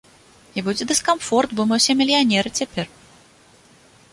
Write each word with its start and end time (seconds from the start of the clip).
І 0.59 0.63
будзе 0.67 0.87
дыскамфорт, 0.91 1.53
бо 1.59 1.65
мы 1.73 1.79
ўсе 1.81 1.91
мільянеры 1.99 2.49
цяпер. 2.63 2.91